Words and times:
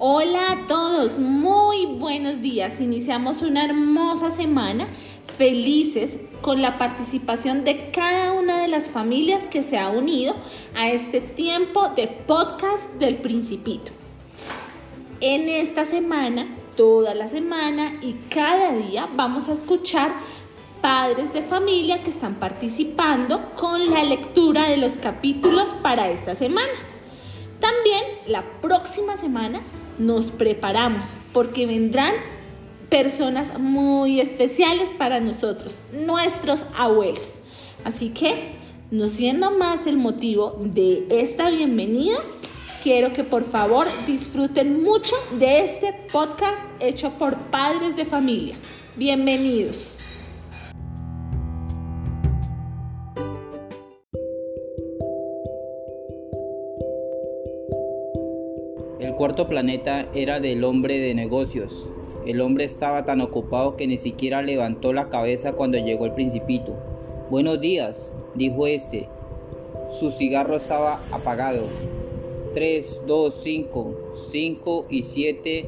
Hola 0.00 0.52
a 0.52 0.66
todos, 0.68 1.18
muy 1.18 1.86
buenos 1.86 2.40
días. 2.40 2.80
Iniciamos 2.80 3.42
una 3.42 3.64
hermosa 3.64 4.30
semana, 4.30 4.86
felices 5.36 6.20
con 6.40 6.62
la 6.62 6.78
participación 6.78 7.64
de 7.64 7.90
cada 7.90 8.32
una 8.32 8.62
de 8.62 8.68
las 8.68 8.88
familias 8.88 9.48
que 9.48 9.64
se 9.64 9.76
ha 9.76 9.88
unido 9.88 10.36
a 10.76 10.88
este 10.88 11.20
tiempo 11.20 11.88
de 11.96 12.06
podcast 12.06 12.88
del 13.00 13.16
Principito. 13.16 13.90
En 15.20 15.48
esta 15.48 15.84
semana, 15.84 16.46
toda 16.76 17.12
la 17.16 17.26
semana 17.26 17.98
y 18.00 18.12
cada 18.30 18.74
día 18.74 19.08
vamos 19.16 19.48
a 19.48 19.52
escuchar 19.54 20.12
padres 20.80 21.32
de 21.32 21.42
familia 21.42 22.04
que 22.04 22.10
están 22.10 22.36
participando 22.36 23.50
con 23.56 23.90
la 23.90 24.04
lectura 24.04 24.68
de 24.68 24.76
los 24.76 24.92
capítulos 24.92 25.70
para 25.82 26.08
esta 26.08 26.36
semana. 26.36 26.70
También 27.58 28.04
la 28.28 28.44
próxima 28.60 29.16
semana 29.16 29.60
nos 29.98 30.30
preparamos 30.30 31.06
porque 31.32 31.66
vendrán 31.66 32.14
personas 32.88 33.58
muy 33.58 34.20
especiales 34.20 34.90
para 34.90 35.20
nosotros, 35.20 35.80
nuestros 35.92 36.64
abuelos. 36.76 37.40
Así 37.84 38.10
que, 38.10 38.54
no 38.90 39.08
siendo 39.08 39.50
más 39.50 39.86
el 39.86 39.98
motivo 39.98 40.58
de 40.62 41.06
esta 41.10 41.50
bienvenida, 41.50 42.18
quiero 42.82 43.12
que 43.12 43.24
por 43.24 43.44
favor 43.44 43.86
disfruten 44.06 44.82
mucho 44.82 45.14
de 45.38 45.60
este 45.62 45.92
podcast 46.10 46.62
hecho 46.80 47.10
por 47.18 47.36
padres 47.36 47.96
de 47.96 48.04
familia. 48.04 48.56
Bienvenidos. 48.96 49.97
Cuarto 59.28 59.46
planeta 59.46 60.08
era 60.14 60.40
del 60.40 60.64
hombre 60.64 60.98
de 60.98 61.14
negocios. 61.14 61.86
El 62.24 62.40
hombre 62.40 62.64
estaba 62.64 63.04
tan 63.04 63.20
ocupado 63.20 63.76
que 63.76 63.86
ni 63.86 63.98
siquiera 63.98 64.40
levantó 64.40 64.94
la 64.94 65.10
cabeza 65.10 65.52
cuando 65.52 65.76
llegó 65.76 66.06
el 66.06 66.14
principito. 66.14 66.78
Buenos 67.28 67.60
días, 67.60 68.14
dijo 68.34 68.66
este. 68.66 69.06
Su 69.90 70.12
cigarro 70.12 70.56
estaba 70.56 71.02
apagado. 71.10 71.66
3, 72.54 73.02
2, 73.06 73.34
5, 73.34 73.94
5 74.30 74.86
y 74.88 75.02
7, 75.02 75.64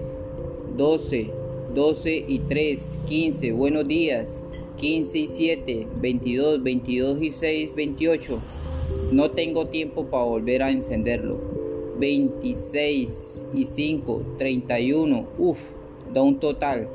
12, 0.79 1.31
12 1.75 2.25
y 2.29 2.39
3, 2.39 2.99
15. 3.07 3.53
Buenos 3.53 3.87
días. 3.87 4.43
15 4.79 5.19
y 5.19 5.29
7, 5.29 5.87
22, 6.01 6.63
22 6.63 7.23
y 7.23 7.31
6, 7.31 7.75
28. 7.75 8.39
No 9.13 9.33
tengo 9.33 9.67
tiempo 9.67 10.07
para 10.07 10.25
volver 10.25 10.63
a 10.63 10.71
encenderlo. 10.71 11.50
26 12.01 13.47
y 13.55 13.67
5, 13.67 14.23
31, 14.39 15.27
uff, 15.39 15.61
da 16.13 16.23
un 16.23 16.41
total. 16.41 16.89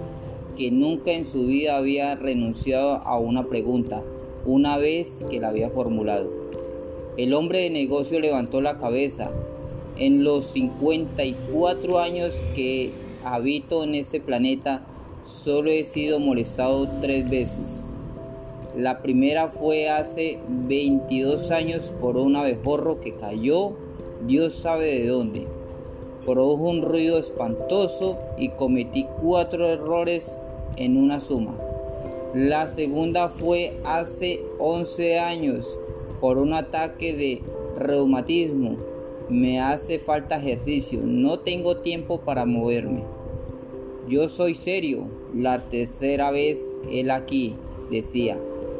que 0.55 0.71
nunca 0.71 1.11
en 1.11 1.25
su 1.25 1.47
vida 1.47 1.77
había 1.77 2.15
renunciado 2.15 2.95
a 2.97 3.17
una 3.17 3.47
pregunta, 3.47 4.03
una 4.45 4.77
vez 4.77 5.25
que 5.29 5.39
la 5.39 5.49
había 5.49 5.69
formulado. 5.69 6.29
El 7.17 7.33
hombre 7.33 7.59
de 7.59 7.69
negocio 7.69 8.19
levantó 8.19 8.61
la 8.61 8.77
cabeza. 8.77 9.31
En 9.97 10.25
los 10.25 10.45
54 10.47 11.99
años 11.99 12.33
que 12.53 12.91
habito 13.23 13.85
en 13.85 13.95
este 13.95 14.19
planeta, 14.19 14.85
solo 15.25 15.71
he 15.71 15.85
sido 15.85 16.19
molestado 16.19 16.89
tres 16.99 17.29
veces. 17.29 17.81
La 18.75 19.01
primera 19.01 19.47
fue 19.47 19.87
hace 19.87 20.37
22 20.49 21.49
años 21.51 21.93
por 22.01 22.17
un 22.17 22.35
abejorro 22.35 22.99
que 22.99 23.13
cayó, 23.13 23.71
Dios 24.27 24.53
sabe 24.53 24.99
de 24.99 25.07
dónde. 25.07 25.47
Produjo 26.25 26.63
un 26.63 26.81
ruido 26.81 27.17
espantoso 27.17 28.17
y 28.37 28.49
cometí 28.49 29.05
cuatro 29.21 29.69
errores 29.69 30.37
en 30.75 30.97
una 30.97 31.21
suma. 31.21 31.55
La 32.33 32.67
segunda 32.67 33.29
fue 33.29 33.77
hace 33.85 34.41
11 34.59 35.19
años 35.19 35.79
por 36.19 36.37
un 36.37 36.53
ataque 36.53 37.13
de 37.13 37.41
reumatismo. 37.77 38.75
Me 39.29 39.61
hace 39.61 39.99
falta 39.99 40.35
ejercicio, 40.35 40.99
no 41.01 41.39
tengo 41.39 41.77
tiempo 41.77 42.19
para 42.19 42.45
moverme. 42.45 43.03
Yo 44.09 44.27
soy 44.27 44.53
serio. 44.53 45.07
La 45.33 45.63
tercera 45.63 46.31
vez 46.31 46.73
él 46.91 47.11
aquí 47.11 47.55
decía, 47.89 48.37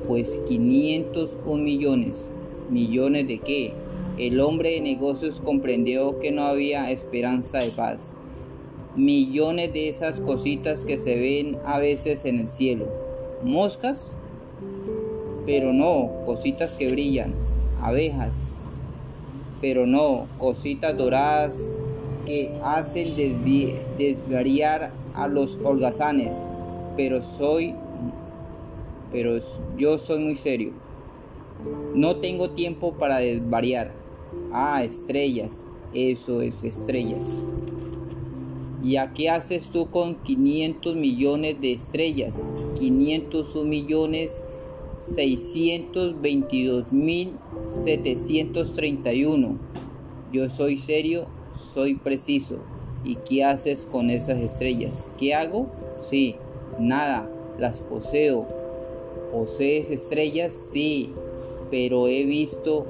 pues 0.08 0.40
501 0.48 1.64
millones. 1.64 2.32
¿Millones 2.70 3.28
de 3.28 3.40
qué? 3.40 3.74
El 4.18 4.40
hombre 4.40 4.72
de 4.72 4.82
negocios 4.82 5.42
comprendió 5.44 6.20
que 6.20 6.32
no 6.32 6.44
había 6.44 6.90
esperanza 6.92 7.60
de 7.60 7.72
paz. 7.72 8.16
Millones 8.96 9.74
de 9.74 9.90
esas 9.90 10.22
cositas 10.22 10.86
que 10.86 10.98
se 10.98 11.20
ven 11.20 11.58
a 11.66 11.80
veces 11.80 12.24
en 12.26 12.40
el 12.40 12.50
cielo. 12.50 12.88
¿Moscas? 13.44 14.16
Pero 15.46 15.74
no, 15.74 16.12
cositas 16.26 16.76
que 16.76 16.90
brillan. 16.90 17.34
Abejas. 17.82 18.54
Pero 19.60 19.86
no, 19.86 20.28
cositas 20.38 20.98
doradas 20.98 21.68
que 22.26 22.52
hacen 22.64 23.16
desvariar 23.98 24.92
a 25.14 25.28
los 25.28 25.60
holgazanes. 25.64 26.48
Pero 26.96 27.22
soy 27.22 27.76
pero 29.16 29.40
yo 29.78 29.98
soy 29.98 30.20
muy 30.20 30.36
serio. 30.36 30.74
No 31.94 32.18
tengo 32.18 32.50
tiempo 32.50 32.96
para 32.96 33.20
desvariar. 33.20 33.94
Ah, 34.52 34.84
estrellas, 34.84 35.64
eso 35.94 36.42
es 36.42 36.66
estrellas. 36.66 37.26
¿Y 38.84 38.98
a 38.98 39.14
qué 39.14 39.30
haces 39.30 39.68
tú 39.68 39.90
con 39.90 40.16
500 40.16 40.98
millones 40.98 41.62
de 41.62 41.72
estrellas? 41.72 42.44
501 42.78 43.64
millones 43.64 44.44
622 45.00 46.92
mil 46.92 47.38
731. 47.68 49.58
Yo 50.34 50.50
soy 50.50 50.78
serio, 50.78 51.28
soy 51.54 51.96
preciso. 51.96 52.58
¿Y 53.06 53.16
qué 53.16 53.46
haces 53.46 53.88
con 53.90 54.10
esas 54.10 54.40
estrellas? 54.40 55.10
¿Qué 55.18 55.34
hago? 55.34 55.68
Sí, 56.02 56.36
nada, 56.78 57.30
las 57.58 57.82
poseo 57.82 58.65
¿Posees 59.36 59.90
estrellas? 59.90 60.54
Sí, 60.54 61.10
pero 61.70 62.08
he 62.08 62.24
visto 62.24 62.86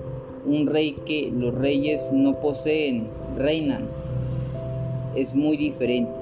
un 0.45 0.67
rey 0.67 0.95
que 1.03 1.31
los 1.35 1.56
reyes 1.56 2.11
no 2.11 2.39
poseen, 2.39 3.07
reinan. 3.35 3.88
Es 5.16 5.33
muy 5.33 5.57
diferente. 5.57 6.13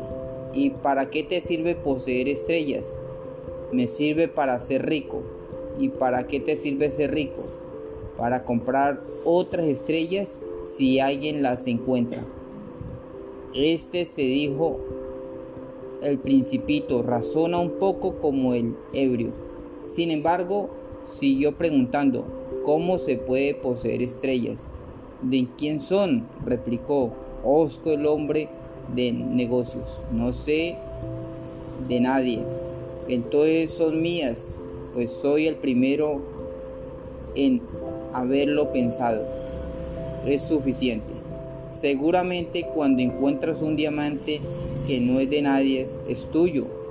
¿Y 0.54 0.70
para 0.70 1.10
qué 1.10 1.24
te 1.24 1.42
sirve 1.42 1.76
poseer 1.76 2.30
estrellas? 2.30 2.96
Me 3.74 3.90
sirve 3.90 4.30
para 4.30 4.58
ser 4.62 4.86
rico. 4.86 5.24
¿Y 5.78 5.90
para 5.90 6.26
qué 6.26 6.40
te 6.40 6.56
sirve 6.56 6.90
ser 6.90 7.14
rico? 7.14 7.42
Para 8.16 8.46
comprar 8.46 9.02
otras 9.26 9.66
estrellas 9.66 10.40
si 10.64 11.02
alguien 11.02 11.44
las 11.44 11.68
encuentra. 11.68 12.24
Este 13.54 14.06
se 14.06 14.22
dijo 14.22 14.80
el 16.02 16.18
principito, 16.18 17.04
razona 17.04 17.60
un 17.60 17.72
poco 17.72 18.22
como 18.22 18.54
el 18.54 18.74
ebrio. 18.94 19.43
Sin 19.86 20.12
embargo, 20.12 20.70
siguió 21.06 21.58
preguntando, 21.58 22.26
¿cómo 22.64 22.98
se 22.98 23.18
puede 23.18 23.54
poseer 23.54 24.02
estrellas? 24.02 24.60
¿De 25.22 25.48
quién 25.58 25.82
son? 25.82 26.26
replicó 26.46 27.12
Osco 27.44 27.92
el 27.92 28.06
hombre 28.06 28.48
de 28.96 29.12
negocios. 29.12 30.02
No 30.12 30.32
sé 30.32 30.78
de 31.88 32.00
nadie. 32.00 32.40
Entonces 33.10 33.74
son 33.74 34.02
mías, 34.02 34.58
pues 34.94 35.12
soy 35.12 35.48
el 35.48 35.56
primero 35.56 36.22
en 37.36 37.62
haberlo 38.14 38.72
pensado. 38.72 39.26
Es 40.26 40.44
suficiente. 40.44 41.14
Seguramente 41.72 42.66
cuando 42.74 43.02
encuentras 43.02 43.62
un 43.62 43.76
diamante 43.76 44.40
que 44.88 45.02
no 45.02 45.20
es 45.20 45.30
de 45.30 45.42
nadie, 45.42 45.88
es 46.08 46.28
tuyo 46.32 46.83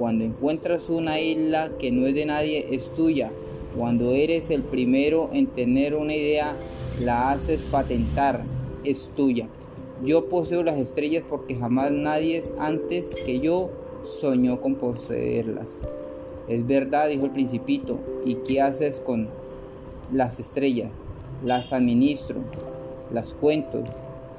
cuando 0.00 0.24
encuentras 0.24 0.88
una 0.88 1.20
isla 1.20 1.72
que 1.78 1.92
no 1.92 2.06
es 2.06 2.14
de 2.14 2.24
nadie, 2.24 2.68
es 2.70 2.88
tuya. 2.94 3.30
Cuando 3.76 4.12
eres 4.12 4.48
el 4.48 4.62
primero 4.62 5.28
en 5.34 5.46
tener 5.46 5.94
una 5.94 6.14
idea, 6.14 6.56
la 7.02 7.30
haces 7.30 7.60
patentar, 7.64 8.42
es 8.82 9.10
tuya. 9.14 9.46
Yo 10.02 10.30
poseo 10.30 10.62
las 10.62 10.78
estrellas 10.78 11.22
porque 11.28 11.54
jamás 11.54 11.92
nadie 11.92 12.42
antes 12.58 13.14
que 13.26 13.40
yo 13.40 13.68
soñó 14.04 14.62
con 14.62 14.76
poseerlas. 14.76 15.82
Es 16.48 16.66
verdad, 16.66 17.10
dijo 17.10 17.26
el 17.26 17.32
principito. 17.32 17.98
¿Y 18.24 18.36
qué 18.36 18.62
haces 18.62 19.00
con 19.00 19.28
las 20.10 20.40
estrellas? 20.40 20.90
Las 21.44 21.74
administro, 21.74 22.40
las 23.12 23.34
cuento, 23.34 23.84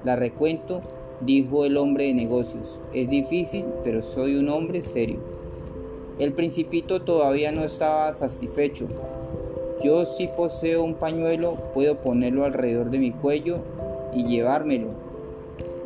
las 0.03 0.17
recuento, 0.17 0.81
dijo 1.23 1.65
el 1.65 1.77
hombre 1.77 2.05
de 2.05 2.15
negocios. 2.15 2.79
Es 2.95 3.07
difícil, 3.11 3.65
pero 3.83 4.01
soy 4.01 4.37
un 4.37 4.49
hombre 4.49 4.81
serio. 4.81 5.19
El 6.19 6.33
principito 6.33 7.01
todavía 7.01 7.51
no 7.51 7.63
estaba 7.63 8.13
satisfecho. 8.13 8.87
Yo 9.83 10.05
si 10.05 10.27
poseo 10.27 10.83
un 10.83 10.95
pañuelo, 10.95 11.57
puedo 11.73 12.01
ponerlo 12.01 12.45
alrededor 12.45 12.91
de 12.91 12.99
mi 12.99 13.11
cuello 13.11 13.59
y 14.13 14.25
llevármelo. 14.25 14.89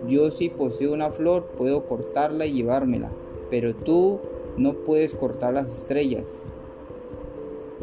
Yo 0.08 0.32
si 0.32 0.50
poseo 0.50 0.94
una 0.94 1.12
flor, 1.12 1.46
puedo 1.58 1.86
cortarla 1.86 2.46
y 2.46 2.54
llevármela. 2.54 3.12
Pero 3.50 3.74
tú 3.74 4.20
no 4.58 4.74
puedes 4.74 5.14
cortar 5.14 5.54
las 5.54 5.72
estrellas. 5.72 6.44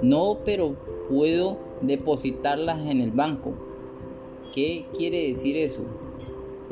No, 0.02 0.38
pero 0.44 0.74
puedo 1.08 1.58
depositarlas 1.80 2.86
en 2.86 3.00
el 3.00 3.10
banco. 3.10 3.52
¿Qué 4.52 4.84
quiere 4.96 5.28
decir 5.28 5.56
eso? 5.56 5.82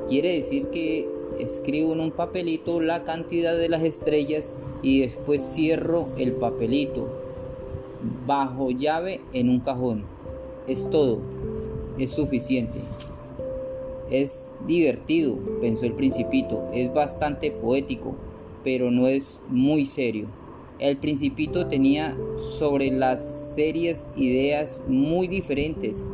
Quiere 0.09 0.35
decir 0.35 0.67
que 0.67 1.09
escribo 1.39 1.93
en 1.93 2.01
un 2.01 2.11
papelito 2.11 2.81
la 2.81 3.05
cantidad 3.05 3.57
de 3.57 3.69
las 3.69 3.83
estrellas 3.83 4.55
y 4.83 5.01
después 5.01 5.43
cierro 5.43 6.09
el 6.17 6.33
papelito 6.33 7.09
bajo 8.27 8.71
llave 8.71 9.21
en 9.33 9.49
un 9.49 9.61
cajón. 9.61 10.05
Es 10.67 10.89
todo. 10.91 11.19
Es 11.99 12.11
suficiente. 12.11 12.79
Es 14.11 14.51
divertido, 14.67 15.37
pensó 15.61 15.87
el 15.87 15.93
principito. 15.93 16.69
Es 16.73 16.93
bastante 16.93 17.51
poético, 17.51 18.15
pero 18.65 18.91
no 18.91 19.07
es 19.07 19.43
muy 19.49 19.85
serio. 19.85 20.27
El 20.79 20.97
principito 20.97 21.67
tenía 21.67 22.17
sobre 22.37 22.91
las 22.91 23.23
serias 23.55 24.09
ideas 24.17 24.83
muy 24.89 25.29
diferentes 25.29 26.09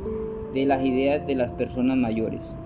de 0.52 0.66
las 0.66 0.84
ideas 0.84 1.26
de 1.26 1.36
las 1.36 1.52
personas 1.52 1.96
mayores. 1.96 2.56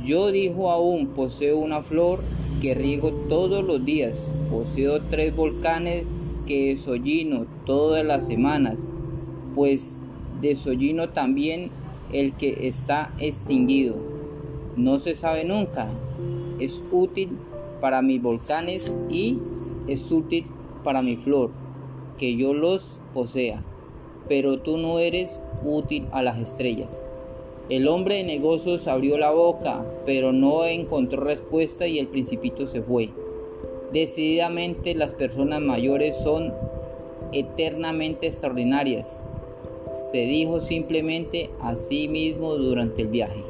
Yo 0.00 0.32
dijo 0.32 0.70
aún, 0.70 1.08
poseo 1.08 1.58
una 1.58 1.82
flor 1.82 2.20
que 2.60 2.74
riego 2.74 3.12
todos 3.28 3.64
los 3.64 3.84
días, 3.84 4.30
poseo 4.50 5.00
tres 5.02 5.34
volcanes 5.34 6.04
que 6.46 6.68
desollino 6.70 7.46
todas 7.66 8.04
las 8.04 8.26
semanas, 8.26 8.76
pues 9.54 9.98
desollino 10.40 11.10
también 11.10 11.70
el 12.12 12.32
que 12.32 12.68
está 12.68 13.12
extinguido. 13.18 13.96
No 14.76 14.98
se 14.98 15.14
sabe 15.14 15.44
nunca, 15.44 15.88
es 16.58 16.82
útil 16.90 17.30
para 17.80 18.02
mis 18.02 18.20
volcanes 18.20 18.94
y 19.08 19.38
es 19.86 20.10
útil 20.10 20.46
para 20.82 21.02
mi 21.02 21.16
flor, 21.16 21.50
que 22.18 22.36
yo 22.36 22.54
los 22.54 23.00
posea, 23.14 23.62
pero 24.28 24.58
tú 24.58 24.78
no 24.78 24.98
eres 24.98 25.40
útil 25.64 26.06
a 26.12 26.22
las 26.22 26.38
estrellas. 26.38 27.02
El 27.72 27.88
hombre 27.88 28.16
de 28.16 28.24
negocios 28.24 28.86
abrió 28.86 29.16
la 29.16 29.30
boca, 29.30 29.82
pero 30.04 30.30
no 30.30 30.66
encontró 30.66 31.24
respuesta 31.24 31.86
y 31.86 31.98
el 31.98 32.06
principito 32.06 32.66
se 32.66 32.82
fue. 32.82 33.08
Decididamente 33.94 34.94
las 34.94 35.14
personas 35.14 35.62
mayores 35.62 36.14
son 36.18 36.52
eternamente 37.32 38.26
extraordinarias, 38.26 39.22
se 39.94 40.18
dijo 40.18 40.60
simplemente 40.60 41.48
a 41.62 41.78
sí 41.78 42.08
mismo 42.08 42.56
durante 42.56 43.00
el 43.00 43.08
viaje. 43.08 43.42